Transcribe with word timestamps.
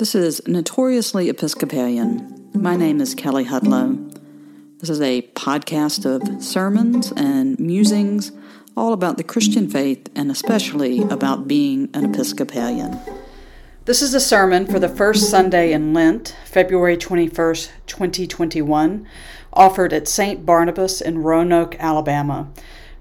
This 0.00 0.14
is 0.14 0.40
Notoriously 0.46 1.28
Episcopalian. 1.28 2.48
My 2.54 2.74
name 2.74 3.02
is 3.02 3.14
Kelley 3.14 3.44
Hudlow. 3.44 4.18
This 4.78 4.88
is 4.88 4.98
a 5.02 5.20
podcast 5.34 6.06
of 6.06 6.42
sermons 6.42 7.12
and 7.18 7.60
musings 7.60 8.32
all 8.74 8.94
about 8.94 9.18
the 9.18 9.22
Christian 9.22 9.68
faith 9.68 10.08
and 10.14 10.30
especially 10.30 11.02
about 11.02 11.46
being 11.46 11.90
an 11.92 12.06
Episcopalian. 12.06 12.98
This 13.84 14.00
is 14.00 14.14
a 14.14 14.20
sermon 14.20 14.64
for 14.64 14.78
the 14.78 14.88
first 14.88 15.28
Sunday 15.28 15.70
in 15.70 15.92
Lent, 15.92 16.34
February 16.46 16.96
21st, 16.96 17.68
2021, 17.86 19.06
offered 19.52 19.92
at 19.92 20.08
St. 20.08 20.46
Barnabas 20.46 21.02
in 21.02 21.18
Roanoke, 21.18 21.76
Alabama. 21.78 22.48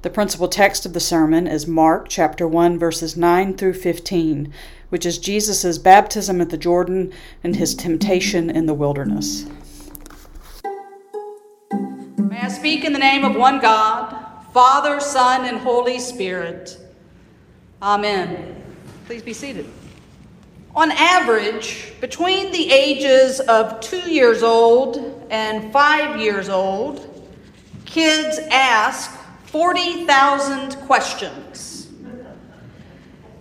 The 0.02 0.10
principal 0.10 0.50
text 0.50 0.86
of 0.86 0.92
the 0.92 1.00
sermon 1.00 1.48
is 1.48 1.66
Mark 1.66 2.08
chapter 2.10 2.46
1 2.46 2.78
verses 2.78 3.16
9 3.16 3.56
through 3.56 3.74
15 3.74 4.54
which 4.90 5.06
is 5.06 5.18
Jesus' 5.18 5.78
baptism 5.78 6.42
at 6.42 6.50
the 6.50 6.58
Jordan 6.58 7.14
and 7.44 7.56
his 7.56 7.76
temptation 7.76 8.50
in 8.50 8.66
the 8.66 8.74
wilderness. 8.74 9.46
May 12.18 12.42
I 12.42 12.48
speak 12.48 12.84
in 12.84 12.94
the 12.94 13.00
name 13.00 13.24
of 13.24 13.36
one 13.36 13.60
God, 13.60 14.16
Father, 14.54 15.00
Son, 15.00 15.46
and 15.46 15.58
Holy 15.58 16.00
Spirit. 16.00 16.78
Amen. 17.82 18.62
Please 19.06 19.22
be 19.22 19.34
seated. 19.34 19.68
On 20.76 20.92
average, 20.92 21.94
between 22.00 22.52
the 22.52 22.72
ages 22.72 23.40
of 23.40 23.80
two 23.80 24.10
years 24.10 24.44
old 24.44 25.26
and 25.30 25.74
five 25.74 26.20
years 26.20 26.48
old, 26.48 27.06
kids 27.86 28.40
ask 28.52 29.12
40,000 29.46 30.78
questions. 30.86 31.79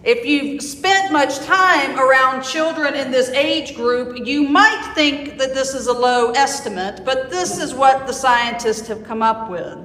If 0.09 0.25
you've 0.25 0.63
spent 0.63 1.13
much 1.13 1.39
time 1.41 1.99
around 1.99 2.43
children 2.43 2.95
in 2.95 3.11
this 3.11 3.29
age 3.29 3.77
group, 3.77 4.27
you 4.27 4.43
might 4.43 4.93
think 4.95 5.37
that 5.37 5.53
this 5.53 5.75
is 5.75 5.87
a 5.87 5.93
low 5.93 6.31
estimate, 6.31 7.05
but 7.05 7.29
this 7.29 7.59
is 7.59 7.75
what 7.75 8.07
the 8.07 8.15
scientists 8.15 8.89
have 8.89 9.05
come 9.05 9.23
up 9.23 9.51
with. 9.51 9.77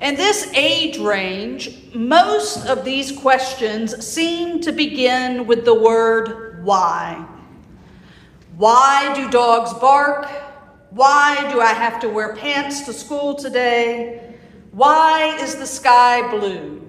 In 0.00 0.16
this 0.16 0.52
age 0.54 0.98
range, 0.98 1.94
most 1.94 2.66
of 2.66 2.84
these 2.84 3.12
questions 3.12 4.04
seem 4.04 4.60
to 4.62 4.72
begin 4.72 5.46
with 5.46 5.64
the 5.64 5.80
word 5.80 6.64
why. 6.64 7.24
Why 8.56 9.14
do 9.14 9.30
dogs 9.30 9.72
bark? 9.74 10.26
Why 10.90 11.48
do 11.52 11.60
I 11.60 11.74
have 11.74 12.00
to 12.00 12.08
wear 12.08 12.34
pants 12.34 12.80
to 12.86 12.92
school 12.92 13.36
today? 13.36 14.34
Why 14.72 15.38
is 15.40 15.54
the 15.54 15.66
sky 15.66 16.28
blue? 16.28 16.81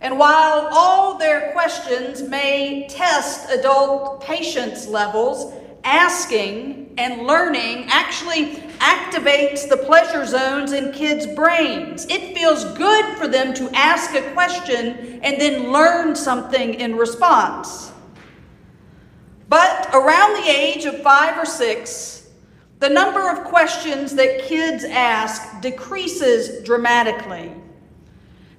And 0.00 0.18
while 0.18 0.68
all 0.72 1.18
their 1.18 1.50
questions 1.52 2.22
may 2.22 2.86
test 2.88 3.50
adult 3.50 4.20
patience 4.20 4.86
levels, 4.86 5.52
asking 5.84 6.94
and 6.98 7.26
learning 7.26 7.86
actually 7.88 8.56
activates 8.78 9.68
the 9.68 9.76
pleasure 9.76 10.24
zones 10.24 10.72
in 10.72 10.92
kids' 10.92 11.26
brains. 11.34 12.06
It 12.06 12.36
feels 12.36 12.64
good 12.76 13.16
for 13.16 13.26
them 13.26 13.54
to 13.54 13.70
ask 13.74 14.14
a 14.14 14.32
question 14.32 15.20
and 15.22 15.40
then 15.40 15.72
learn 15.72 16.14
something 16.14 16.74
in 16.74 16.96
response. 16.96 17.92
But 19.48 19.88
around 19.94 20.34
the 20.34 20.50
age 20.50 20.84
of 20.84 21.02
five 21.02 21.38
or 21.38 21.46
six, 21.46 22.28
the 22.80 22.88
number 22.88 23.30
of 23.30 23.44
questions 23.44 24.14
that 24.14 24.42
kids 24.42 24.84
ask 24.84 25.60
decreases 25.60 26.62
dramatically. 26.64 27.52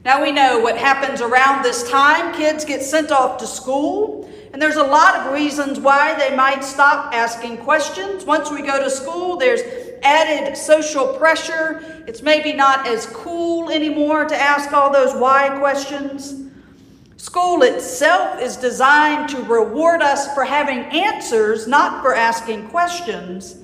Now 0.06 0.24
we 0.24 0.32
know 0.32 0.60
what 0.60 0.78
happens 0.78 1.20
around 1.20 1.64
this 1.64 1.90
time. 1.90 2.34
Kids 2.34 2.64
get 2.64 2.82
sent 2.82 3.12
off 3.12 3.38
to 3.40 3.48
school, 3.48 4.32
and 4.54 4.62
there's 4.62 4.78
a 4.78 4.84
lot 4.84 5.16
of 5.16 5.34
reasons 5.34 5.78
why 5.78 6.18
they 6.18 6.34
might 6.34 6.64
stop 6.64 7.14
asking 7.14 7.58
questions. 7.58 8.24
Once 8.24 8.50
we 8.50 8.62
go 8.62 8.82
to 8.82 8.90
school, 8.90 9.36
there's 9.36 9.62
added 10.02 10.56
social 10.56 11.18
pressure. 11.18 12.04
It's 12.08 12.22
maybe 12.22 12.54
not 12.54 12.88
as 12.88 13.08
cool 13.08 13.70
anymore 13.70 14.24
to 14.24 14.36
ask 14.36 14.72
all 14.72 14.90
those 14.90 15.14
why 15.14 15.50
questions. 15.60 16.46
School 17.18 17.64
itself 17.64 18.42
is 18.42 18.56
designed 18.56 19.28
to 19.30 19.42
reward 19.44 20.02
us 20.02 20.34
for 20.34 20.46
having 20.46 20.80
answers, 20.80 21.68
not 21.68 22.02
for 22.02 22.16
asking 22.16 22.70
questions. 22.70 23.58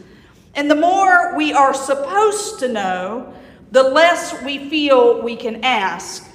And 0.53 0.69
the 0.69 0.75
more 0.75 1.37
we 1.37 1.53
are 1.53 1.73
supposed 1.73 2.59
to 2.59 2.67
know, 2.67 3.33
the 3.71 3.83
less 3.83 4.41
we 4.43 4.69
feel 4.69 5.21
we 5.21 5.35
can 5.35 5.63
ask. 5.63 6.27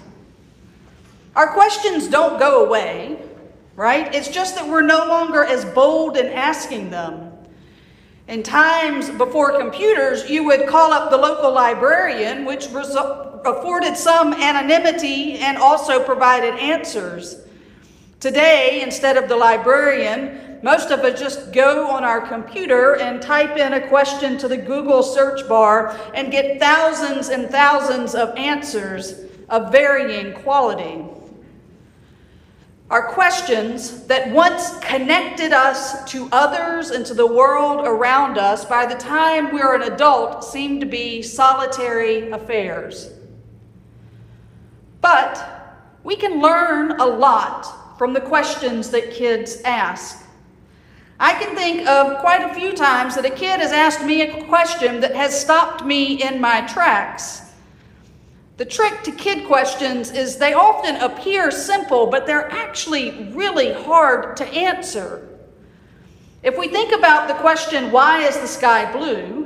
Our 1.37 1.49
questions 1.53 2.09
don't 2.09 2.39
go 2.39 2.65
away, 2.65 3.23
right? 3.77 4.15
It's 4.15 4.29
just 4.29 4.57
that 4.57 4.69
we're 4.69 4.83
no 4.83 5.07
longer 5.07 5.45
as 5.45 5.65
bold 5.65 6.17
in 6.17 6.27
asking 6.27 6.91
them. 6.91 7.33
In 8.29 8.43
times 8.43 9.11
before 9.11 9.59
computers, 9.59 10.29
you 10.31 10.45
would 10.45 10.69
call 10.69 10.93
up 10.93 11.11
the 11.11 11.17
local 11.17 11.53
librarian, 11.53 12.45
which 12.45 12.67
afforded 12.67 13.97
some 13.97 14.33
anonymity 14.35 15.39
and 15.39 15.59
also 15.59 16.05
provided 16.05 16.55
answers. 16.55 17.37
Today, 18.21 18.83
instead 18.83 19.17
of 19.17 19.29
the 19.29 19.37
librarian, 19.37 20.50
most 20.63 20.91
of 20.91 21.01
us 21.01 21.19
just 21.19 21.53
go 21.53 21.89
on 21.89 22.05
our 22.05 22.21
computer 22.21 22.97
and 22.97 23.23
type 23.23 23.57
in 23.57 23.73
a 23.73 23.89
question 23.89 24.37
to 24.39 24.49
the 24.49 24.57
Google 24.57 25.03
search 25.03 25.49
bar 25.49 25.99
and 26.15 26.31
get 26.31 26.61
thousands 26.61 27.29
and 27.29 27.49
thousands 27.49 28.15
of 28.15 28.37
answers 28.37 29.21
of 29.49 29.73
varying 29.73 30.35
quality. 30.35 31.05
Our 32.91 33.07
questions 33.07 34.07
that 34.07 34.33
once 34.33 34.77
connected 34.81 35.53
us 35.53 36.05
to 36.11 36.29
others 36.33 36.91
and 36.91 37.07
to 37.07 37.15
the 37.15 37.27
world 37.27 37.87
around 37.87 38.37
us, 38.37 38.65
by 38.65 38.85
the 38.85 38.97
time 38.97 39.53
we're 39.53 39.77
an 39.77 39.83
adult, 39.83 40.43
seem 40.43 40.81
to 40.81 40.87
be 40.87 41.23
solitary 41.23 42.31
affairs. 42.33 43.13
But 45.01 45.41
we 46.03 46.17
can 46.17 46.41
learn 46.41 47.01
a 47.01 47.07
lot 47.07 47.97
from 47.97 48.13
the 48.13 48.21
questions 48.21 48.91
that 48.91 49.13
kids 49.13 49.63
ask. 49.65 50.20
I 51.23 51.35
can 51.35 51.55
think 51.55 51.87
of 51.87 52.19
quite 52.21 52.43
a 52.43 52.55
few 52.55 52.73
times 52.73 53.15
that 53.15 53.27
a 53.27 53.31
kid 53.31 53.61
has 53.61 53.73
asked 53.73 54.03
me 54.03 54.23
a 54.23 54.43
question 54.45 55.01
that 55.01 55.15
has 55.15 55.39
stopped 55.39 55.85
me 55.85 56.23
in 56.23 56.41
my 56.41 56.63
tracks. 56.63 57.43
The 58.57 58.65
trick 58.65 59.03
to 59.03 59.13
kid 59.13 59.47
questions 59.47 60.11
is 60.11 60.39
they 60.39 60.55
often 60.55 60.97
appear 60.97 61.51
simple, 61.51 62.07
but 62.07 62.27
they're 62.27 62.51
actually 62.51 63.33
really 63.33 63.73
hard 63.73 64.35
to 64.39 64.47
answer. 64.47 65.29
If 66.43 66.59
we 66.59 66.69
think 66.69 66.93
about 66.93 67.29
the 67.29 67.35
question, 67.35 67.93
why 67.93 68.23
is 68.23 68.39
the 68.39 68.47
sky 68.47 68.91
blue? 68.91 69.40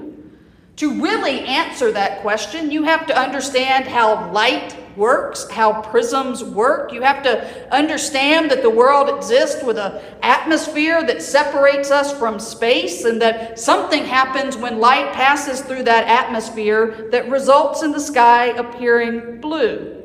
To 0.77 1.01
really 1.01 1.41
answer 1.41 1.93
that 1.93 2.21
question, 2.23 2.71
you 2.71 2.83
have 2.83 3.07
to 3.07 3.17
understand 3.17 3.87
how 3.87 4.31
light 4.33 4.77
works, 4.97 5.49
how 5.49 5.83
prisms 5.83 6.43
work. 6.43 6.93
You 6.93 7.03
have 7.03 7.23
to 7.25 7.73
understand 7.73 8.51
that 8.51 8.63
the 8.63 8.71
world 8.71 9.09
exists 9.09 9.63
with 9.63 9.79
an 9.79 10.01
atmosphere 10.23 11.05
that 11.07 11.23
separates 11.23 11.91
us 11.91 12.17
from 12.19 12.41
space, 12.41 13.05
and 13.05 13.23
that 13.23 13.59
something 13.59 14.05
happens 14.05 14.57
when 14.57 14.81
light 14.81 15.13
passes 15.13 15.61
through 15.61 15.85
that 15.85 16.09
atmosphere 16.09 17.09
that 17.13 17.29
results 17.29 17.83
in 17.83 17.93
the 17.93 18.01
sky 18.01 18.47
appearing 18.47 19.41
blue. 19.41 20.03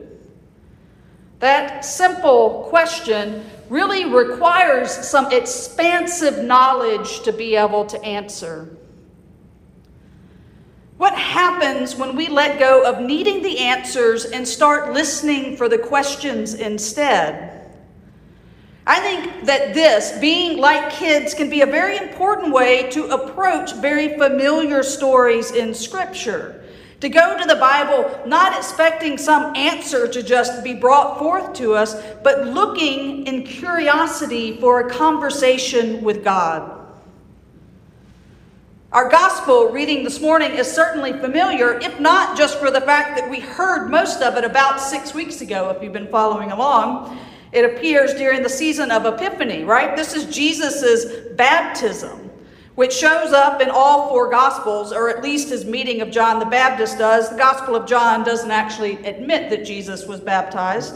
That 1.39 1.85
simple 1.85 2.67
question 2.69 3.43
really 3.69 4.05
requires 4.05 4.91
some 4.91 5.31
expansive 5.31 6.43
knowledge 6.43 7.21
to 7.21 7.31
be 7.31 7.55
able 7.55 7.85
to 7.85 8.01
answer. 8.03 8.75
What 10.99 11.17
happens 11.17 11.95
when 11.95 12.13
we 12.13 12.27
let 12.27 12.59
go 12.59 12.83
of 12.83 12.99
needing 12.99 13.41
the 13.41 13.59
answers 13.59 14.25
and 14.25 14.45
start 14.45 14.91
listening 14.91 15.55
for 15.55 15.69
the 15.69 15.77
questions 15.77 16.55
instead? 16.55 17.71
I 18.85 18.99
think 18.99 19.45
that 19.45 19.73
this, 19.73 20.19
being 20.19 20.57
like 20.57 20.91
kids, 20.91 21.33
can 21.33 21.49
be 21.49 21.61
a 21.61 21.65
very 21.65 21.95
important 21.95 22.51
way 22.51 22.89
to 22.89 23.05
approach 23.11 23.75
very 23.75 24.17
familiar 24.17 24.83
stories 24.83 25.51
in 25.51 25.73
Scripture. 25.73 26.65
To 26.99 27.07
go 27.07 27.37
to 27.37 27.45
the 27.45 27.55
Bible 27.55 28.19
not 28.25 28.57
expecting 28.57 29.17
some 29.17 29.55
answer 29.55 30.05
to 30.05 30.21
just 30.21 30.65
be 30.65 30.73
brought 30.73 31.17
forth 31.17 31.53
to 31.53 31.75
us, 31.75 31.95
but 32.25 32.47
looking 32.47 33.25
in 33.25 33.43
curiosity 33.45 34.59
for 34.59 34.81
a 34.81 34.89
conversation 34.89 36.03
with 36.03 36.25
God. 36.25 36.78
Our 38.91 39.07
gospel 39.07 39.67
reading 39.67 40.03
this 40.03 40.19
morning 40.19 40.53
is 40.53 40.65
certainly 40.65 41.13
familiar, 41.13 41.79
if 41.79 41.99
not 41.99 42.35
just 42.35 42.57
for 42.57 42.71
the 42.71 42.81
fact 42.81 43.19
that 43.19 43.29
we 43.29 43.39
heard 43.39 43.87
most 43.87 44.23
of 44.23 44.35
it 44.35 44.43
about 44.43 44.81
six 44.81 45.13
weeks 45.13 45.41
ago, 45.41 45.69
if 45.69 45.83
you've 45.83 45.93
been 45.93 46.07
following 46.07 46.51
along. 46.51 47.19
It 47.51 47.65
appears 47.65 48.15
during 48.15 48.41
the 48.41 48.49
season 48.49 48.89
of 48.89 49.05
Epiphany, 49.05 49.63
right? 49.63 49.95
This 49.95 50.15
is 50.15 50.25
Jesus' 50.35 51.05
baptism, 51.35 52.31
which 52.73 52.91
shows 52.91 53.31
up 53.31 53.61
in 53.61 53.69
all 53.69 54.09
four 54.09 54.27
gospels, 54.27 54.91
or 54.91 55.07
at 55.07 55.21
least 55.21 55.49
his 55.49 55.65
meeting 55.65 56.01
of 56.01 56.09
John 56.09 56.39
the 56.39 56.47
Baptist 56.47 56.97
does. 56.97 57.29
The 57.29 57.37
Gospel 57.37 57.75
of 57.75 57.87
John 57.87 58.23
doesn't 58.23 58.49
actually 58.49 58.95
admit 59.05 59.51
that 59.51 59.65
Jesus 59.65 60.07
was 60.07 60.19
baptized. 60.19 60.95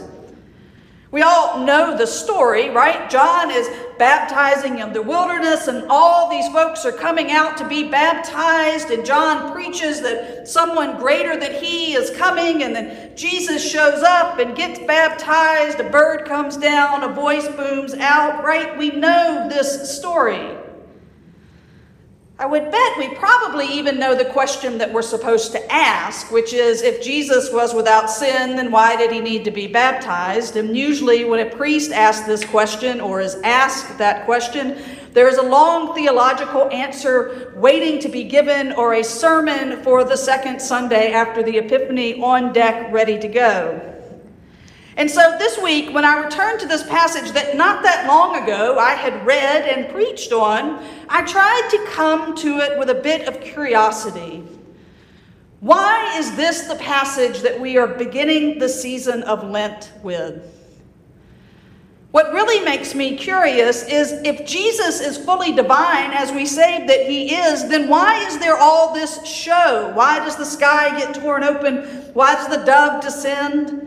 We 1.14 1.22
all 1.22 1.64
know 1.64 1.96
the 1.96 2.08
story, 2.08 2.70
right? 2.70 3.08
John 3.08 3.48
is 3.48 3.70
baptizing 3.98 4.80
in 4.80 4.92
the 4.92 5.00
wilderness, 5.00 5.68
and 5.68 5.86
all 5.88 6.28
these 6.28 6.48
folks 6.48 6.84
are 6.84 6.90
coming 6.90 7.30
out 7.30 7.56
to 7.58 7.68
be 7.68 7.88
baptized. 7.88 8.90
And 8.90 9.06
John 9.06 9.52
preaches 9.52 10.00
that 10.00 10.48
someone 10.48 10.98
greater 10.98 11.38
than 11.38 11.54
he 11.62 11.94
is 11.94 12.10
coming, 12.10 12.64
and 12.64 12.74
then 12.74 13.16
Jesus 13.16 13.64
shows 13.64 14.02
up 14.02 14.40
and 14.40 14.56
gets 14.56 14.80
baptized. 14.80 15.78
A 15.78 15.88
bird 15.88 16.24
comes 16.24 16.56
down, 16.56 17.04
a 17.04 17.08
voice 17.14 17.46
booms 17.46 17.94
out, 17.94 18.42
right? 18.42 18.76
We 18.76 18.90
know 18.90 19.46
this 19.48 19.96
story. 19.96 20.63
I 22.36 22.46
would 22.46 22.68
bet 22.68 22.98
we 22.98 23.14
probably 23.14 23.66
even 23.68 24.00
know 24.00 24.16
the 24.16 24.24
question 24.24 24.76
that 24.78 24.92
we're 24.92 25.02
supposed 25.02 25.52
to 25.52 25.72
ask, 25.72 26.32
which 26.32 26.52
is 26.52 26.82
if 26.82 27.00
Jesus 27.00 27.52
was 27.52 27.72
without 27.72 28.10
sin, 28.10 28.56
then 28.56 28.72
why 28.72 28.96
did 28.96 29.12
he 29.12 29.20
need 29.20 29.44
to 29.44 29.52
be 29.52 29.68
baptized? 29.68 30.56
And 30.56 30.76
usually, 30.76 31.24
when 31.24 31.46
a 31.46 31.48
priest 31.48 31.92
asks 31.92 32.26
this 32.26 32.44
question 32.44 33.00
or 33.00 33.20
is 33.20 33.36
asked 33.44 33.98
that 33.98 34.24
question, 34.24 34.82
there 35.12 35.28
is 35.28 35.38
a 35.38 35.42
long 35.42 35.94
theological 35.94 36.68
answer 36.72 37.52
waiting 37.54 38.00
to 38.00 38.08
be 38.08 38.24
given 38.24 38.72
or 38.72 38.94
a 38.94 39.04
sermon 39.04 39.80
for 39.84 40.02
the 40.02 40.16
second 40.16 40.60
Sunday 40.60 41.12
after 41.12 41.40
the 41.40 41.58
Epiphany 41.58 42.20
on 42.20 42.52
deck, 42.52 42.92
ready 42.92 43.16
to 43.16 43.28
go. 43.28 43.93
And 44.96 45.10
so 45.10 45.36
this 45.38 45.58
week, 45.58 45.92
when 45.92 46.04
I 46.04 46.22
returned 46.24 46.60
to 46.60 46.68
this 46.68 46.84
passage 46.84 47.32
that 47.32 47.56
not 47.56 47.82
that 47.82 48.06
long 48.06 48.42
ago 48.42 48.78
I 48.78 48.94
had 48.94 49.26
read 49.26 49.68
and 49.68 49.92
preached 49.92 50.32
on, 50.32 50.84
I 51.08 51.24
tried 51.24 51.68
to 51.70 51.86
come 51.90 52.36
to 52.36 52.58
it 52.58 52.78
with 52.78 52.90
a 52.90 52.94
bit 52.94 53.26
of 53.26 53.40
curiosity. 53.40 54.44
Why 55.58 56.16
is 56.18 56.36
this 56.36 56.62
the 56.62 56.76
passage 56.76 57.40
that 57.40 57.58
we 57.58 57.76
are 57.76 57.88
beginning 57.88 58.58
the 58.58 58.68
season 58.68 59.22
of 59.24 59.42
Lent 59.42 59.90
with? 60.02 60.50
What 62.12 62.32
really 62.32 62.64
makes 62.64 62.94
me 62.94 63.16
curious 63.16 63.82
is 63.88 64.12
if 64.24 64.46
Jesus 64.46 65.00
is 65.00 65.18
fully 65.18 65.50
divine, 65.50 66.12
as 66.12 66.30
we 66.30 66.46
say 66.46 66.86
that 66.86 67.08
he 67.08 67.34
is, 67.34 67.68
then 67.68 67.88
why 67.88 68.24
is 68.26 68.38
there 68.38 68.56
all 68.56 68.94
this 68.94 69.26
show? 69.26 69.90
Why 69.94 70.20
does 70.20 70.36
the 70.36 70.44
sky 70.44 70.96
get 70.96 71.16
torn 71.16 71.42
open? 71.42 71.82
Why 72.12 72.34
does 72.34 72.48
the 72.48 72.64
dove 72.64 73.02
descend? 73.02 73.83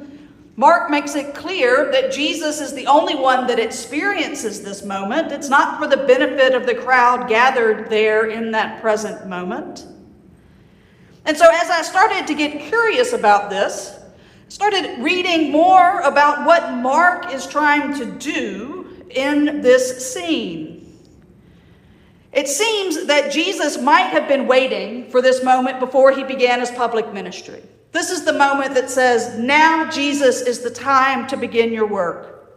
Mark 0.59 0.89
makes 0.89 1.13
it 1.13 1.36
clear 1.36 1.92
that 1.92 2.12
Jesus 2.12 2.59
is 2.59 2.74
the 2.74 2.88
only 2.88 3.13
one 3.13 3.45
that 3.45 3.59
experiences 3.59 4.63
this 4.63 4.83
moment. 4.83 5.31
It's 5.31 5.50
not 5.50 5.80
for 5.80 5.88
the 5.88 6.04
benefit 6.06 6.56
of 6.56 6.65
the 6.65 6.74
crowd 6.74 7.30
gathered 7.30 7.92
there 7.92 8.25
in 8.25 8.50
that 8.51 8.81
present 8.81 9.27
moment. 9.27 9.86
And 11.25 11.38
so, 11.38 11.45
as 11.48 11.69
I 11.69 11.83
started 11.83 12.25
to 12.25 12.33
get 12.33 12.59
curious 12.59 13.13
about 13.13 13.51
this, 13.51 14.00
started 14.48 14.98
reading 15.00 15.51
more 15.51 16.00
about 16.01 16.48
what 16.48 16.74
Mark 16.74 17.31
is 17.31 17.45
trying 17.45 17.94
to 18.00 18.06
do 18.06 19.06
in 19.12 19.62
this 19.62 20.12
scene. 20.12 20.98
It 22.33 22.48
seems 22.48 23.06
that 23.06 23.31
Jesus 23.31 23.80
might 23.80 24.07
have 24.07 24.27
been 24.27 24.48
waiting 24.48 25.12
for 25.12 25.21
this 25.21 25.44
moment 25.44 25.80
before 25.80 26.13
he 26.13 26.24
began 26.24 26.62
his 26.62 26.71
public 26.71 27.13
ministry. 27.13 27.62
This 27.98 28.12
is 28.12 28.26
the 28.26 28.34
moment 28.34 28.76
that 28.76 28.92
says, 28.92 29.40
Now, 29.40 29.90
Jesus, 29.90 30.42
is 30.42 30.60
the 30.60 30.70
time 30.70 31.26
to 31.30 31.36
begin 31.36 31.74
your 31.74 31.88
work. 31.88 32.48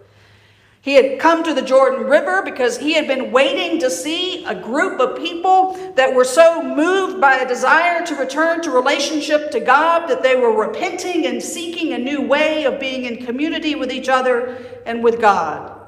He 0.83 0.93
had 0.93 1.19
come 1.19 1.43
to 1.45 1.55
the 1.55 1.63
Jordan 1.63 2.05
River 2.05 2.43
because 2.43 2.77
he 2.77 2.93
had 2.93 3.07
been 3.07 3.33
waiting 3.33 3.81
to 3.81 3.89
see 3.89 4.45
a 4.45 4.55
group 4.55 5.01
of 5.01 5.17
people 5.17 5.95
that 5.97 6.15
were 6.15 6.27
so 6.27 6.63
moved 6.63 7.23
by 7.23 7.37
a 7.37 7.49
desire 7.49 8.05
to 8.05 8.17
return 8.17 8.61
to 8.61 8.71
relationship 8.71 9.51
to 9.53 9.61
God 9.61 10.09
that 10.09 10.23
they 10.23 10.37
were 10.37 10.55
repenting 10.55 11.25
and 11.25 11.43
seeking 11.43 11.95
a 11.95 11.99
new 11.99 12.21
way 12.21 12.65
of 12.65 12.79
being 12.79 13.07
in 13.07 13.25
community 13.25 13.75
with 13.75 13.91
each 13.91 14.11
other 14.11 14.59
and 14.85 15.03
with 15.03 15.23
God. 15.23 15.80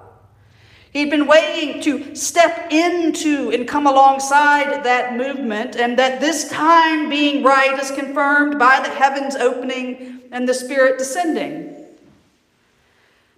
He'd 0.92 1.08
been 1.08 1.26
waiting 1.26 1.80
to 1.82 2.14
step 2.14 2.70
into 2.70 3.50
and 3.50 3.66
come 3.66 3.86
alongside 3.86 4.84
that 4.84 5.16
movement, 5.16 5.74
and 5.74 5.98
that 5.98 6.20
this 6.20 6.50
time 6.50 7.08
being 7.08 7.42
right 7.42 7.78
is 7.78 7.90
confirmed 7.90 8.58
by 8.58 8.78
the 8.80 8.90
heavens 8.90 9.34
opening 9.34 10.20
and 10.30 10.46
the 10.46 10.52
Spirit 10.52 10.98
descending. 10.98 11.74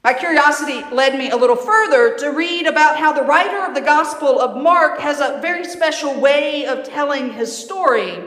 My 0.03 0.13
curiosity 0.13 0.83
led 0.93 1.17
me 1.17 1.31
a 1.31 1.37
little 1.37 1.57
further 1.57 2.17
to 2.19 2.33
read 2.33 2.67
about 2.67 2.99
how 2.99 3.13
the 3.13 3.23
writer 3.23 3.65
of 3.65 3.75
the 3.75 3.81
Gospel 3.81 4.41
of 4.41 4.61
Mark 4.61 4.99
has 4.99 5.21
a 5.21 5.39
very 5.41 5.65
special 5.65 6.21
way 6.21 6.67
of 6.67 6.85
telling 6.85 7.33
his 7.33 7.57
story. 7.57 8.19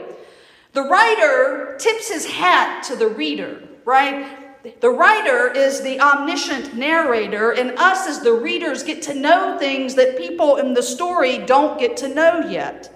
The 0.72 0.82
writer 0.82 1.76
tips 1.78 2.08
his 2.08 2.26
hat 2.26 2.82
to 2.84 2.96
the 2.96 3.08
reader, 3.08 3.62
right? 3.84 4.47
The 4.80 4.90
writer 4.90 5.50
is 5.50 5.80
the 5.80 6.00
omniscient 6.00 6.74
narrator, 6.74 7.52
and 7.52 7.78
us 7.78 8.06
as 8.06 8.20
the 8.20 8.32
readers 8.32 8.82
get 8.82 9.02
to 9.02 9.14
know 9.14 9.56
things 9.58 9.94
that 9.94 10.18
people 10.18 10.56
in 10.56 10.74
the 10.74 10.82
story 10.82 11.38
don't 11.38 11.78
get 11.78 11.96
to 11.98 12.08
know 12.08 12.40
yet. 12.48 12.94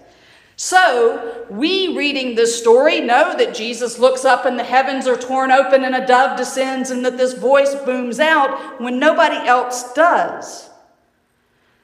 So, 0.56 1.46
we 1.50 1.96
reading 1.96 2.34
this 2.34 2.58
story 2.58 3.00
know 3.00 3.36
that 3.36 3.54
Jesus 3.54 3.98
looks 3.98 4.24
up 4.24 4.44
and 4.44 4.58
the 4.58 4.64
heavens 4.64 5.06
are 5.06 5.16
torn 5.16 5.50
open 5.50 5.84
and 5.84 5.94
a 5.94 6.06
dove 6.06 6.36
descends 6.36 6.90
and 6.90 7.04
that 7.04 7.16
this 7.16 7.32
voice 7.32 7.74
booms 7.74 8.20
out 8.20 8.80
when 8.80 8.98
nobody 8.98 9.36
else 9.48 9.92
does. 9.92 10.68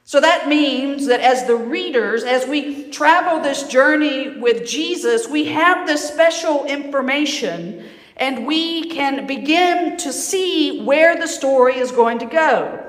So 0.09 0.19
that 0.21 0.47
means 0.47 1.05
that 1.05 1.19
as 1.19 1.45
the 1.45 1.55
readers, 1.55 2.23
as 2.23 2.47
we 2.47 2.89
travel 2.89 3.41
this 3.41 3.67
journey 3.67 4.39
with 4.39 4.67
Jesus, 4.67 5.27
we 5.27 5.45
have 5.45 5.85
this 5.85 6.07
special 6.07 6.65
information 6.65 7.85
and 8.19 8.45
we 8.45 8.89
can 8.89 9.25
begin 9.25 9.95
to 9.97 10.11
see 10.11 10.81
where 10.83 11.15
the 11.17 11.27
story 11.27 11.77
is 11.77 11.91
going 11.91 12.19
to 12.19 12.25
go. 12.25 12.85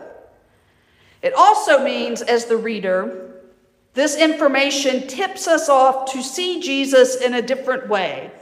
It 1.22 1.32
also 1.34 1.84
means, 1.84 2.20
as 2.20 2.46
the 2.46 2.56
reader, 2.56 3.30
this 3.94 4.16
information 4.16 5.06
tips 5.06 5.46
us 5.46 5.68
off 5.68 6.12
to 6.12 6.22
see 6.22 6.60
Jesus 6.60 7.16
in 7.16 7.34
a 7.34 7.42
different 7.42 7.88
way. 7.88 8.32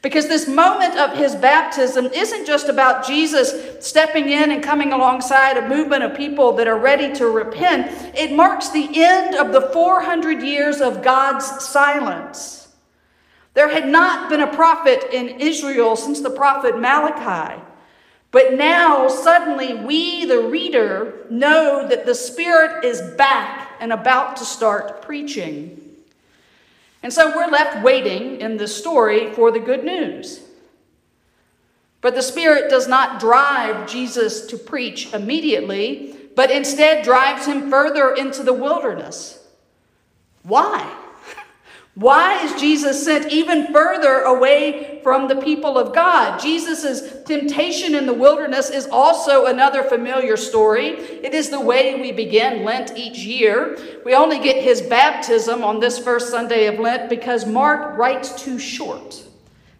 Because 0.00 0.26
this 0.26 0.48
moment 0.48 0.96
of 0.96 1.16
his 1.16 1.34
baptism 1.36 2.06
isn't 2.06 2.46
just 2.46 2.68
about 2.68 3.06
Jesus 3.06 3.86
stepping 3.86 4.28
in 4.28 4.50
and 4.50 4.62
coming 4.62 4.92
alongside 4.92 5.56
a 5.56 5.68
movement 5.68 6.02
of 6.02 6.16
people 6.16 6.52
that 6.54 6.66
are 6.66 6.78
ready 6.78 7.12
to 7.14 7.28
repent. 7.28 8.16
It 8.16 8.32
marks 8.32 8.70
the 8.70 8.88
end 8.94 9.36
of 9.36 9.52
the 9.52 9.70
400 9.72 10.42
years 10.42 10.80
of 10.80 11.02
God's 11.02 11.46
silence. 11.64 12.61
There 13.54 13.68
had 13.68 13.88
not 13.88 14.30
been 14.30 14.40
a 14.40 14.54
prophet 14.54 15.04
in 15.12 15.40
Israel 15.40 15.96
since 15.96 16.20
the 16.20 16.30
prophet 16.30 16.78
Malachi. 16.78 17.62
But 18.30 18.54
now, 18.54 19.08
suddenly, 19.08 19.74
we, 19.74 20.24
the 20.24 20.40
reader, 20.40 21.26
know 21.28 21.86
that 21.86 22.06
the 22.06 22.14
Spirit 22.14 22.82
is 22.82 23.02
back 23.16 23.72
and 23.78 23.92
about 23.92 24.36
to 24.38 24.44
start 24.46 25.02
preaching. 25.02 25.78
And 27.02 27.12
so 27.12 27.36
we're 27.36 27.50
left 27.50 27.84
waiting 27.84 28.40
in 28.40 28.56
this 28.56 28.74
story 28.74 29.34
for 29.34 29.50
the 29.50 29.60
good 29.60 29.84
news. 29.84 30.40
But 32.00 32.14
the 32.14 32.22
Spirit 32.22 32.70
does 32.70 32.88
not 32.88 33.20
drive 33.20 33.86
Jesus 33.86 34.46
to 34.46 34.56
preach 34.56 35.12
immediately, 35.12 36.16
but 36.34 36.50
instead 36.50 37.04
drives 37.04 37.44
him 37.44 37.68
further 37.68 38.14
into 38.14 38.42
the 38.42 38.54
wilderness. 38.54 39.46
Why? 40.42 41.01
Why 41.94 42.42
is 42.42 42.58
Jesus 42.58 43.04
sent 43.04 43.30
even 43.30 43.70
further 43.70 44.22
away 44.22 45.00
from 45.02 45.28
the 45.28 45.36
people 45.36 45.76
of 45.76 45.94
God? 45.94 46.40
Jesus' 46.40 47.22
temptation 47.24 47.94
in 47.94 48.06
the 48.06 48.14
wilderness 48.14 48.70
is 48.70 48.86
also 48.86 49.44
another 49.44 49.82
familiar 49.82 50.38
story. 50.38 50.88
It 50.88 51.34
is 51.34 51.50
the 51.50 51.60
way 51.60 52.00
we 52.00 52.10
begin 52.10 52.64
Lent 52.64 52.96
each 52.96 53.18
year. 53.18 53.76
We 54.06 54.14
only 54.14 54.38
get 54.38 54.64
his 54.64 54.80
baptism 54.80 55.62
on 55.62 55.80
this 55.80 55.98
first 55.98 56.30
Sunday 56.30 56.66
of 56.66 56.80
Lent 56.80 57.10
because 57.10 57.44
Mark 57.44 57.98
writes 57.98 58.42
too 58.42 58.58
short. 58.58 59.22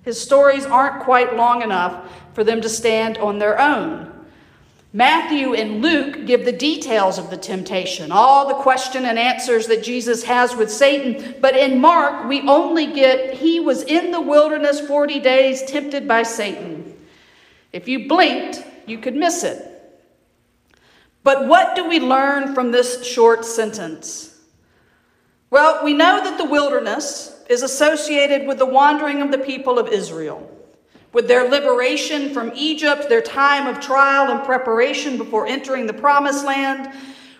His 0.02 0.20
stories 0.20 0.66
aren't 0.66 1.04
quite 1.04 1.34
long 1.34 1.62
enough 1.62 2.12
for 2.34 2.44
them 2.44 2.60
to 2.60 2.68
stand 2.68 3.16
on 3.18 3.38
their 3.38 3.58
own. 3.58 4.11
Matthew 4.94 5.54
and 5.54 5.80
Luke 5.80 6.26
give 6.26 6.44
the 6.44 6.52
details 6.52 7.16
of 7.16 7.30
the 7.30 7.36
temptation, 7.38 8.12
all 8.12 8.46
the 8.46 8.62
question 8.62 9.06
and 9.06 9.18
answers 9.18 9.66
that 9.68 9.82
Jesus 9.82 10.22
has 10.24 10.54
with 10.54 10.70
Satan. 10.70 11.36
But 11.40 11.56
in 11.56 11.80
Mark, 11.80 12.28
we 12.28 12.42
only 12.42 12.92
get 12.92 13.34
he 13.34 13.58
was 13.58 13.82
in 13.84 14.10
the 14.10 14.20
wilderness 14.20 14.80
40 14.80 15.18
days 15.20 15.62
tempted 15.62 16.06
by 16.06 16.24
Satan. 16.24 16.94
If 17.72 17.88
you 17.88 18.06
blinked, 18.06 18.62
you 18.86 18.98
could 18.98 19.16
miss 19.16 19.44
it. 19.44 19.66
But 21.24 21.46
what 21.46 21.74
do 21.74 21.88
we 21.88 21.98
learn 21.98 22.54
from 22.54 22.70
this 22.70 23.06
short 23.06 23.46
sentence? 23.46 24.38
Well, 25.48 25.82
we 25.82 25.94
know 25.94 26.22
that 26.22 26.36
the 26.36 26.44
wilderness 26.44 27.42
is 27.48 27.62
associated 27.62 28.46
with 28.46 28.58
the 28.58 28.66
wandering 28.66 29.22
of 29.22 29.30
the 29.30 29.38
people 29.38 29.78
of 29.78 29.88
Israel 29.88 30.51
with 31.12 31.28
their 31.28 31.48
liberation 31.48 32.32
from 32.32 32.52
Egypt, 32.54 33.08
their 33.08 33.20
time 33.20 33.66
of 33.66 33.80
trial 33.80 34.30
and 34.30 34.44
preparation 34.44 35.18
before 35.18 35.46
entering 35.46 35.86
the 35.86 35.92
promised 35.92 36.44
land. 36.44 36.90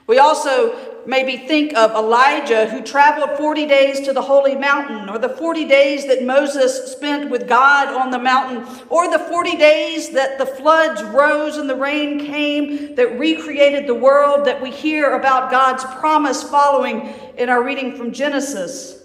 We 0.07 0.19
also 0.19 0.77
maybe 1.07 1.37
think 1.37 1.75
of 1.75 1.93
Elijah 1.93 2.69
who 2.69 2.83
traveled 2.83 3.37
40 3.39 3.67
days 3.67 4.01
to 4.01 4.13
the 4.13 4.23
holy 4.23 4.55
mountain, 4.55 5.09
or 5.09 5.19
the 5.19 5.29
40 5.29 5.65
days 5.65 6.07
that 6.07 6.25
Moses 6.25 6.93
spent 6.93 7.31
with 7.31 7.49
God 7.49 7.89
on 7.89 8.11
the 8.11 8.19
mountain, 8.19 8.65
or 8.89 9.11
the 9.11 9.19
40 9.19 9.57
days 9.57 10.11
that 10.11 10.39
the 10.39 10.47
floods 10.47 11.03
rose 11.03 11.57
and 11.57 11.69
the 11.69 11.77
rain 11.77 12.19
came 12.19 12.95
that 12.97 13.19
recreated 13.19 13.87
the 13.87 13.95
world 13.95 14.45
that 14.47 14.61
we 14.61 14.71
hear 14.71 15.15
about 15.15 15.51
God's 15.51 15.85
promise 15.85 16.43
following 16.43 17.15
in 17.39 17.49
our 17.49 17.63
reading 17.63 17.97
from 17.97 18.13
Genesis. 18.13 19.02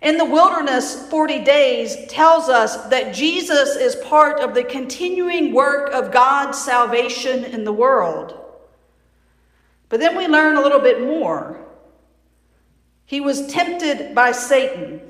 In 0.00 0.16
the 0.16 0.24
wilderness, 0.24 1.08
40 1.08 1.40
days 1.40 1.96
tells 2.06 2.48
us 2.48 2.76
that 2.88 3.14
Jesus 3.14 3.74
is 3.74 3.96
part 3.96 4.40
of 4.40 4.54
the 4.54 4.62
continuing 4.62 5.52
work 5.52 5.92
of 5.92 6.12
God's 6.12 6.56
salvation 6.56 7.44
in 7.44 7.64
the 7.64 7.72
world. 7.72 8.38
But 9.88 9.98
then 9.98 10.16
we 10.16 10.28
learn 10.28 10.56
a 10.56 10.60
little 10.60 10.80
bit 10.80 11.00
more. 11.00 11.58
He 13.06 13.20
was 13.20 13.48
tempted 13.48 14.14
by 14.14 14.32
Satan. 14.32 15.00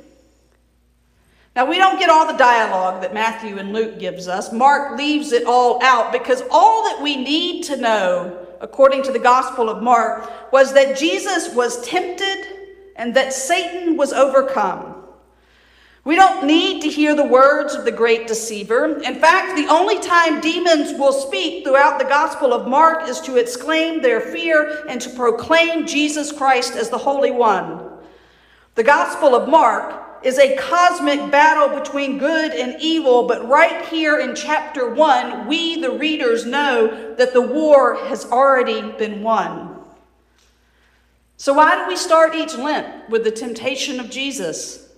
Now, 1.55 1.69
we 1.69 1.77
don't 1.77 1.99
get 1.99 2.09
all 2.09 2.27
the 2.27 2.39
dialogue 2.39 3.03
that 3.03 3.13
Matthew 3.13 3.59
and 3.59 3.73
Luke 3.73 3.99
gives 3.99 4.29
us. 4.29 4.53
Mark 4.53 4.97
leaves 4.97 5.33
it 5.33 5.45
all 5.45 5.83
out 5.83 6.13
because 6.13 6.43
all 6.51 6.85
that 6.85 7.03
we 7.03 7.17
need 7.17 7.65
to 7.65 7.77
know, 7.77 8.47
according 8.61 9.03
to 9.03 9.13
the 9.13 9.19
Gospel 9.19 9.69
of 9.69 9.83
Mark, 9.83 10.53
was 10.53 10.73
that 10.75 10.97
Jesus 10.97 11.53
was 11.53 11.85
tempted 11.85 12.58
and 12.99 13.15
that 13.15 13.33
Satan 13.33 13.97
was 13.97 14.13
overcome. 14.13 14.97
We 16.05 16.17
don't 16.17 16.47
need 16.47 16.83
to 16.83 16.89
hear 16.89 17.15
the 17.15 17.27
words 17.27 17.75
of 17.75 17.85
the 17.85 17.93
great 17.93 18.27
deceiver. 18.27 18.99
In 19.03 19.17
fact, 19.17 19.57
the 19.57 19.69
only 19.69 20.01
time 20.01 20.41
demons 20.41 20.99
will 20.99 21.13
speak 21.13 21.65
throughout 21.65 21.99
the 21.99 22.07
Gospel 22.07 22.53
of 22.53 22.67
Mark 22.67 23.09
is 23.09 23.21
to 23.21 23.37
exclaim 23.37 24.01
their 24.01 24.21
fear 24.21 24.85
and 24.89 25.01
to 25.01 25.11
proclaim 25.11 25.87
Jesus 25.87 26.33
Christ 26.33 26.75
as 26.75 26.91
the 26.91 26.99
Holy 26.99 27.31
One. 27.31 27.91
The 28.75 28.85
Gospel 28.85 29.35
of 29.35 29.49
Mark 29.49 30.25
is 30.25 30.39
a 30.39 30.57
cosmic 30.57 31.31
battle 31.31 31.79
between 31.79 32.19
good 32.19 32.53
and 32.53 32.81
evil, 32.81 33.29
but 33.29 33.47
right 33.47 33.85
here 33.87 34.19
in 34.19 34.35
chapter 34.35 34.93
1, 34.93 35.47
we, 35.47 35.81
the 35.81 35.91
readers, 35.91 36.47
know 36.47 37.15
that 37.17 37.33
the 37.33 37.43
war 37.43 37.97
has 38.07 38.25
already 38.25 38.81
been 38.93 39.23
won. 39.23 39.68
So, 41.41 41.55
why 41.55 41.77
do 41.77 41.87
we 41.87 41.97
start 41.97 42.35
each 42.35 42.57
Lent 42.57 43.09
with 43.09 43.23
the 43.23 43.31
temptation 43.31 44.01
of 44.01 44.11
Jesus? 44.11 44.89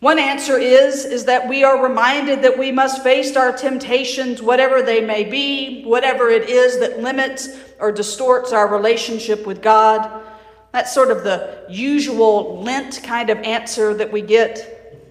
One 0.00 0.18
answer 0.18 0.58
is, 0.58 1.04
is 1.04 1.26
that 1.26 1.46
we 1.46 1.62
are 1.62 1.82
reminded 1.82 2.40
that 2.42 2.58
we 2.58 2.72
must 2.72 3.02
face 3.02 3.36
our 3.36 3.52
temptations, 3.52 4.40
whatever 4.40 4.80
they 4.80 5.02
may 5.02 5.22
be, 5.22 5.84
whatever 5.84 6.30
it 6.30 6.48
is 6.48 6.80
that 6.80 7.00
limits 7.00 7.50
or 7.78 7.92
distorts 7.92 8.54
our 8.54 8.66
relationship 8.66 9.46
with 9.46 9.60
God. 9.60 10.22
That's 10.72 10.94
sort 10.94 11.10
of 11.10 11.24
the 11.24 11.66
usual 11.68 12.62
Lent 12.62 13.02
kind 13.04 13.28
of 13.28 13.36
answer 13.40 13.92
that 13.92 14.10
we 14.10 14.22
get. 14.22 15.04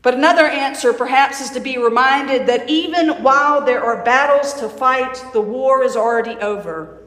But 0.00 0.14
another 0.14 0.46
answer, 0.46 0.94
perhaps, 0.94 1.42
is 1.42 1.50
to 1.50 1.60
be 1.60 1.76
reminded 1.76 2.46
that 2.46 2.70
even 2.70 3.22
while 3.22 3.62
there 3.66 3.84
are 3.84 4.02
battles 4.02 4.54
to 4.54 4.68
fight, 4.70 5.22
the 5.34 5.42
war 5.42 5.84
is 5.84 5.94
already 5.94 6.36
over. 6.40 6.97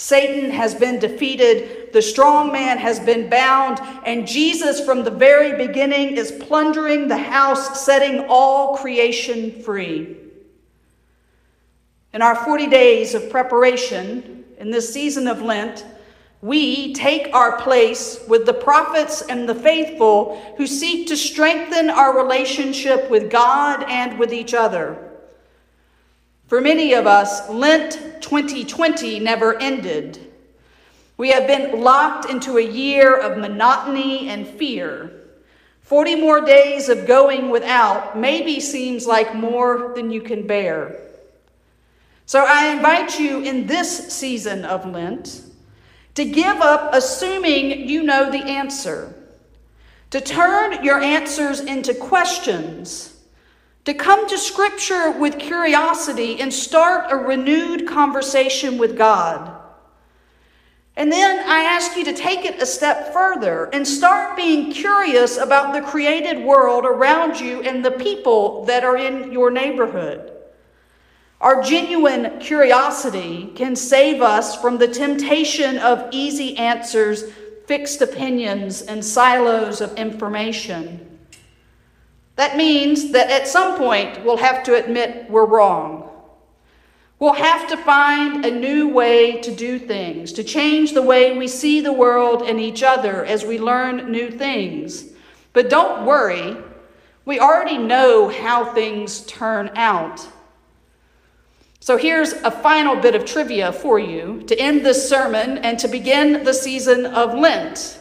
Satan 0.00 0.50
has 0.50 0.74
been 0.74 0.98
defeated, 0.98 1.92
the 1.92 2.00
strong 2.00 2.50
man 2.50 2.78
has 2.78 2.98
been 2.98 3.28
bound, 3.28 3.80
and 4.06 4.26
Jesus, 4.26 4.82
from 4.82 5.04
the 5.04 5.10
very 5.10 5.54
beginning, 5.66 6.16
is 6.16 6.32
plundering 6.32 7.06
the 7.06 7.18
house, 7.18 7.84
setting 7.84 8.24
all 8.26 8.78
creation 8.78 9.60
free. 9.60 10.16
In 12.14 12.22
our 12.22 12.34
40 12.34 12.68
days 12.68 13.12
of 13.12 13.28
preparation 13.28 14.46
in 14.56 14.70
this 14.70 14.90
season 14.90 15.28
of 15.28 15.42
Lent, 15.42 15.84
we 16.40 16.94
take 16.94 17.34
our 17.34 17.60
place 17.60 18.24
with 18.26 18.46
the 18.46 18.54
prophets 18.54 19.20
and 19.20 19.46
the 19.46 19.54
faithful 19.54 20.54
who 20.56 20.66
seek 20.66 21.08
to 21.08 21.16
strengthen 21.16 21.90
our 21.90 22.16
relationship 22.16 23.10
with 23.10 23.30
God 23.30 23.84
and 23.86 24.18
with 24.18 24.32
each 24.32 24.54
other. 24.54 25.10
For 26.46 26.62
many 26.62 26.94
of 26.94 27.06
us, 27.06 27.50
Lent 27.50 28.09
2020 28.30 29.18
never 29.18 29.60
ended. 29.60 30.16
We 31.16 31.30
have 31.30 31.48
been 31.48 31.80
locked 31.80 32.30
into 32.30 32.58
a 32.58 32.62
year 32.62 33.16
of 33.16 33.36
monotony 33.36 34.28
and 34.28 34.46
fear. 34.46 35.10
40 35.80 36.14
more 36.14 36.40
days 36.40 36.88
of 36.88 37.08
going 37.08 37.50
without 37.50 38.16
maybe 38.16 38.60
seems 38.60 39.04
like 39.04 39.34
more 39.34 39.94
than 39.96 40.12
you 40.12 40.20
can 40.20 40.46
bear. 40.46 40.96
So 42.24 42.44
I 42.46 42.68
invite 42.68 43.18
you 43.18 43.40
in 43.40 43.66
this 43.66 44.12
season 44.12 44.64
of 44.64 44.86
Lent 44.86 45.42
to 46.14 46.24
give 46.24 46.58
up 46.58 46.94
assuming 46.94 47.88
you 47.88 48.04
know 48.04 48.30
the 48.30 48.44
answer, 48.44 49.12
to 50.10 50.20
turn 50.20 50.84
your 50.84 51.00
answers 51.00 51.58
into 51.58 51.94
questions 51.94 53.09
to 53.84 53.94
come 53.94 54.28
to 54.28 54.38
Scripture 54.38 55.10
with 55.10 55.38
curiosity 55.38 56.40
and 56.40 56.52
start 56.52 57.10
a 57.10 57.16
renewed 57.16 57.86
conversation 57.86 58.78
with 58.78 58.96
God. 58.96 59.56
And 60.96 61.10
then 61.10 61.48
I 61.48 61.62
ask 61.62 61.96
you 61.96 62.04
to 62.04 62.12
take 62.12 62.44
it 62.44 62.60
a 62.60 62.66
step 62.66 63.12
further 63.12 63.70
and 63.72 63.86
start 63.88 64.36
being 64.36 64.70
curious 64.70 65.38
about 65.38 65.72
the 65.72 65.80
created 65.80 66.44
world 66.44 66.84
around 66.84 67.40
you 67.40 67.62
and 67.62 67.82
the 67.82 67.92
people 67.92 68.66
that 68.66 68.84
are 68.84 68.98
in 68.98 69.32
your 69.32 69.50
neighborhood. 69.50 70.30
Our 71.40 71.62
genuine 71.62 72.38
curiosity 72.38 73.50
can 73.54 73.74
save 73.74 74.20
us 74.20 74.60
from 74.60 74.76
the 74.76 74.88
temptation 74.88 75.78
of 75.78 76.06
easy 76.10 76.54
answers, 76.58 77.32
fixed 77.64 78.02
opinions, 78.02 78.82
and 78.82 79.02
silos 79.02 79.80
of 79.80 79.96
information. 79.96 81.09
That 82.40 82.56
means 82.56 83.10
that 83.10 83.30
at 83.30 83.46
some 83.46 83.76
point 83.76 84.24
we'll 84.24 84.38
have 84.38 84.62
to 84.62 84.74
admit 84.74 85.28
we're 85.28 85.44
wrong. 85.44 86.08
We'll 87.18 87.34
have 87.34 87.68
to 87.68 87.76
find 87.76 88.46
a 88.46 88.50
new 88.50 88.88
way 88.88 89.42
to 89.42 89.54
do 89.54 89.78
things, 89.78 90.32
to 90.32 90.42
change 90.42 90.94
the 90.94 91.02
way 91.02 91.36
we 91.36 91.46
see 91.46 91.82
the 91.82 91.92
world 91.92 92.40
and 92.40 92.58
each 92.58 92.82
other 92.82 93.26
as 93.26 93.44
we 93.44 93.58
learn 93.58 94.10
new 94.10 94.30
things. 94.30 95.04
But 95.52 95.68
don't 95.68 96.06
worry, 96.06 96.56
we 97.26 97.38
already 97.38 97.76
know 97.76 98.30
how 98.30 98.72
things 98.72 99.20
turn 99.26 99.70
out. 99.76 100.26
So 101.78 101.98
here's 101.98 102.32
a 102.32 102.50
final 102.50 102.96
bit 102.96 103.14
of 103.14 103.26
trivia 103.26 103.70
for 103.70 103.98
you 103.98 104.44
to 104.46 104.58
end 104.58 104.86
this 104.86 105.06
sermon 105.06 105.58
and 105.58 105.78
to 105.78 105.88
begin 105.88 106.42
the 106.44 106.54
season 106.54 107.04
of 107.04 107.34
Lent. 107.34 108.00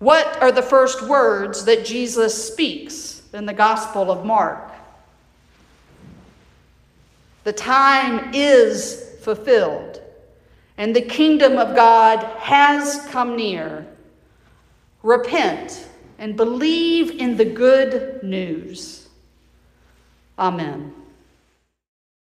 What 0.00 0.42
are 0.42 0.50
the 0.50 0.62
first 0.62 1.00
words 1.02 1.64
that 1.66 1.84
Jesus 1.84 2.52
speaks? 2.52 3.15
Than 3.36 3.44
the 3.44 3.52
Gospel 3.52 4.10
of 4.10 4.24
Mark. 4.24 4.72
The 7.44 7.52
time 7.52 8.30
is 8.32 9.18
fulfilled, 9.20 10.00
and 10.78 10.96
the 10.96 11.02
kingdom 11.02 11.58
of 11.58 11.76
God 11.76 12.20
has 12.38 13.06
come 13.10 13.36
near. 13.36 13.86
Repent 15.02 15.86
and 16.18 16.34
believe 16.34 17.10
in 17.10 17.36
the 17.36 17.44
good 17.44 18.22
news. 18.22 19.06
Amen. 20.38 20.94